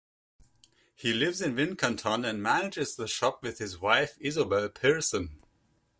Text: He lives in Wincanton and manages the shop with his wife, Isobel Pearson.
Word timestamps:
He 0.95 1.13
lives 1.13 1.41
in 1.41 1.53
Wincanton 1.55 2.27
and 2.27 2.41
manages 2.41 2.95
the 2.95 3.05
shop 3.07 3.43
with 3.43 3.59
his 3.59 3.77
wife, 3.77 4.17
Isobel 4.19 4.69
Pearson. 4.69 5.43